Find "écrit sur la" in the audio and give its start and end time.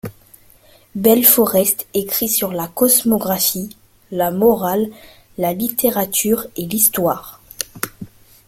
1.93-2.67